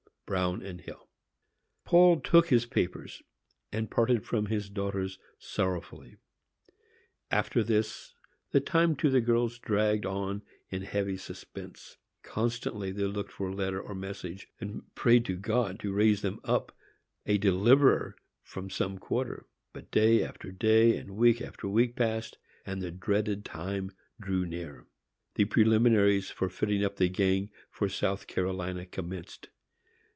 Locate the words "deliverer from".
17.37-18.69